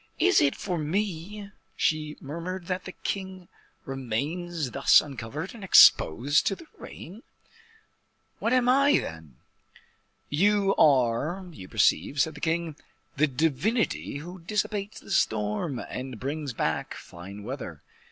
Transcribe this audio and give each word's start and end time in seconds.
"Is 0.17 0.41
it 0.41 0.55
for 0.55 0.79
me," 0.79 1.51
she 1.75 2.17
murmured, 2.19 2.65
"that 2.65 2.85
the 2.85 2.91
king 2.91 3.47
remains 3.85 4.71
thus 4.71 4.99
uncovered, 4.99 5.53
and 5.53 5.63
exposed 5.63 6.47
to 6.47 6.55
the 6.55 6.65
rain? 6.79 7.21
What 8.39 8.51
am 8.51 8.67
I, 8.67 8.97
then?" 8.97 9.35
"You 10.27 10.73
are, 10.75 11.45
you 11.51 11.67
perceive," 11.67 12.19
said 12.19 12.33
the 12.33 12.41
king, 12.41 12.77
"the 13.17 13.27
divinity 13.27 14.17
who 14.17 14.39
dissipates 14.41 14.99
the 14.99 15.11
storm, 15.11 15.77
and 15.77 16.19
brings 16.19 16.53
back 16.53 16.95
fine 16.95 17.43
weather." 17.43 17.83